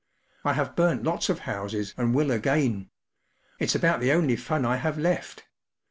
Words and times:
“I 0.43 0.53
have 0.53 0.75
burnt 0.75 1.03
lots 1.03 1.29
of 1.29 1.41
houses 1.41 1.93
and 1.95 2.15
will 2.15 2.31
again. 2.31 2.89
It’s 3.59 3.75
about 3.75 3.99
the 3.99 4.13
only 4.13 4.35
fun 4.35 4.65
I 4.65 4.77
have 4.77 4.97
left. 4.97 5.43